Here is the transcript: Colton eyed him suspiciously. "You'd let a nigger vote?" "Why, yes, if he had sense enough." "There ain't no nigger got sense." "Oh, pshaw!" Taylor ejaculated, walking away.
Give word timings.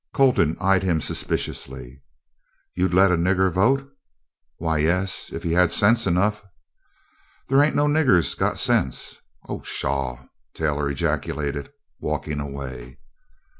Colton 0.15 0.57
eyed 0.59 0.81
him 0.81 0.99
suspiciously. 0.99 2.01
"You'd 2.73 2.91
let 2.91 3.11
a 3.11 3.15
nigger 3.17 3.53
vote?" 3.53 3.87
"Why, 4.57 4.79
yes, 4.79 5.29
if 5.31 5.43
he 5.43 5.51
had 5.53 5.71
sense 5.71 6.07
enough." 6.07 6.43
"There 7.49 7.61
ain't 7.61 7.75
no 7.75 7.85
nigger 7.85 8.19
got 8.35 8.57
sense." 8.57 9.19
"Oh, 9.47 9.59
pshaw!" 9.59 10.25
Taylor 10.55 10.89
ejaculated, 10.89 11.71
walking 11.99 12.39
away. 12.39 12.97